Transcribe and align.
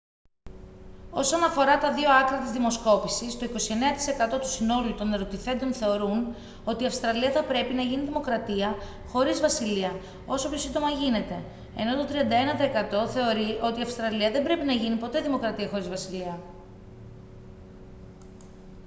όσον 1.11 1.43
αφορά 1.43 1.77
τα 1.77 1.93
δύο 1.93 2.11
άκρα 2.11 2.37
της 2.37 2.51
δημοσκόπησης 2.51 3.37
το 3.37 3.45
29% 4.35 4.39
του 4.39 4.47
συνόλου 4.47 4.93
των 4.93 5.13
ερωτηθέντων 5.13 5.73
θεωρούν 5.73 6.35
ότι 6.65 6.83
η 6.83 6.85
αυστραλία 6.85 7.31
θα 7.31 7.43
πρέπει 7.43 7.73
να 7.73 7.81
γίνει 7.81 8.03
δημοκρατία 8.05 8.75
χωρίς 9.07 9.39
βασιλεία 9.39 9.95
όσο 10.25 10.49
πιο 10.49 10.57
σύντομα 10.57 10.89
γίνεται 10.89 11.43
ενώ 11.77 11.95
το 11.95 12.07
31% 13.05 13.09
θεωρεί 13.09 13.59
ότι 13.63 13.79
η 13.79 13.83
αυστραλία 13.83 14.31
δεν 14.31 14.43
πρέπει 14.43 14.65
να 14.65 14.73
γίνει 14.73 14.95
ποτέ 14.95 15.21
δημοκρατία 15.21 15.67
χωρίς 15.69 15.87
βασιλεία 15.89 16.39